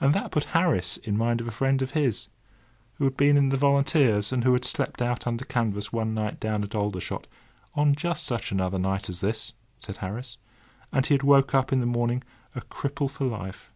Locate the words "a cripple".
12.56-13.08